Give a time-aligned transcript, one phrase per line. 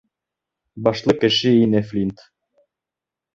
[0.87, 2.25] Башлы кеше ине Флинт!